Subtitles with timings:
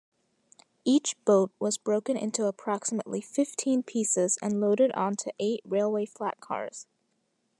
[0.83, 6.87] Each boat was broken into approximately fifteen pieces and loaded onto eight railway flatcars.